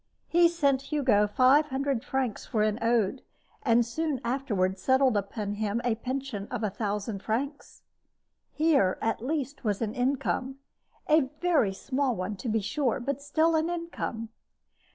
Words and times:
He 0.27 0.49
sent 0.49 0.89
Hugo 0.91 1.27
five 1.27 1.67
hundred 1.67 2.03
francs 2.03 2.43
for 2.43 2.63
an 2.63 2.79
ode, 2.81 3.21
and 3.61 3.85
soon 3.85 4.19
afterward 4.23 4.79
settled 4.79 5.15
upon 5.15 5.53
him 5.53 5.79
a 5.85 5.93
pension 5.93 6.47
of 6.49 6.63
a 6.63 6.71
thousand 6.71 7.21
francs. 7.21 7.83
Here 8.51 8.97
at 8.99 9.21
least 9.23 9.63
was 9.63 9.79
an 9.79 9.93
income 9.93 10.55
a 11.07 11.29
very 11.39 11.71
small 11.75 12.15
one, 12.15 12.35
to 12.37 12.49
be 12.49 12.61
sure, 12.61 12.99
but 12.99 13.21
still 13.21 13.55
an 13.55 13.69
income. 13.69 14.29